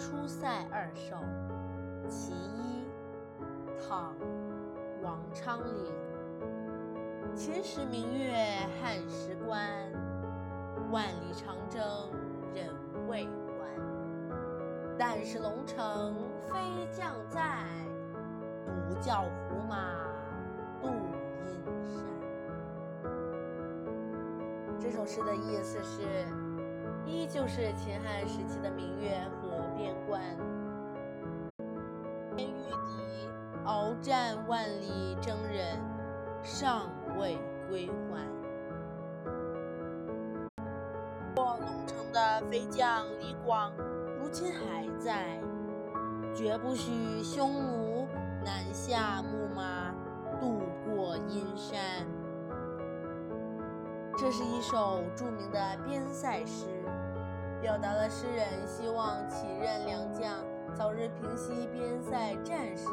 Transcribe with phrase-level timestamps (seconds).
[0.00, 1.14] 出塞二首·
[2.08, 2.86] 其一，
[3.78, 4.14] 唐·
[5.02, 5.92] 王昌龄。
[7.34, 8.34] 秦时明月
[8.80, 9.60] 汉时关，
[10.90, 11.82] 万里长征
[12.54, 12.74] 人
[13.10, 13.30] 未还。
[14.98, 16.14] 但使龙城
[16.48, 16.56] 飞
[16.90, 17.66] 将在，
[18.64, 20.08] 独教胡马
[20.80, 20.88] 度
[21.44, 21.62] 阴
[21.92, 22.02] 山。
[24.80, 26.49] 这首诗的意思是。
[27.06, 30.20] 依旧是秦汉时期的明月和边关，
[32.36, 33.28] 天御敌，
[33.64, 35.78] 鏖战万里征人，
[36.42, 37.36] 尚未
[37.68, 38.24] 归还。
[41.34, 43.72] 过龙城的飞将李广，
[44.20, 45.40] 如今还在，
[46.34, 48.06] 绝不许匈奴
[48.44, 49.94] 南下牧马，
[50.38, 51.80] 渡过阴山。
[54.20, 56.66] 这是一首著名的边塞诗。
[57.62, 60.44] 表达了诗人希望起任良将
[60.76, 62.84] 早日平息边塞战事，